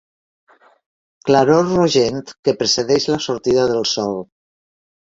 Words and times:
Claror 1.29 1.61
rogent 1.75 2.19
que 2.45 2.57
precedeix 2.63 3.09
la 3.13 3.23
sortida 3.31 3.71
del 3.75 3.89
sol. 3.97 4.23